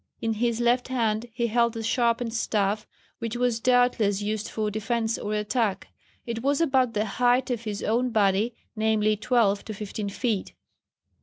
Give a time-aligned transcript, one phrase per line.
[0.19, 2.87] In his left hand he held a sharpened staff,
[3.19, 5.89] which was doubtless used for defence or attack.
[6.25, 10.55] It was about the height of his own body, viz., twelve to fifteen feet.